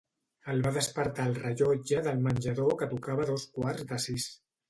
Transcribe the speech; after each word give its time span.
El 0.53 0.61
va 0.67 0.69
despertar 0.77 1.25
el 1.31 1.35
rellotge 1.43 2.01
del 2.09 2.23
menjador 2.29 2.73
que 2.81 2.89
tocava 2.97 3.29
dos 3.33 3.47
quarts 3.59 3.87
de 3.93 4.01
sis. 4.07 4.29